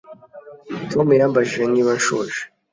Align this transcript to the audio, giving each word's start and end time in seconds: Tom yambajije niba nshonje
Tom 0.91 1.07
yambajije 1.21 1.63
niba 1.73 1.91
nshonje 1.99 2.41